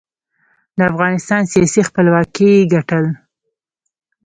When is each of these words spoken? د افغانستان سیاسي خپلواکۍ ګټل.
د 0.77 0.79
افغانستان 0.91 1.41
سیاسي 1.53 1.81
خپلواکۍ 1.89 2.53
ګټل. 2.73 3.05